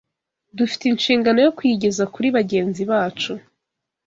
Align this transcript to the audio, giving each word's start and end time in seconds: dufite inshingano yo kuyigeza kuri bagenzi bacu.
dufite 0.57 0.83
inshingano 0.87 1.39
yo 1.45 1.51
kuyigeza 1.57 2.03
kuri 2.13 2.27
bagenzi 2.37 2.81
bacu. 2.91 3.31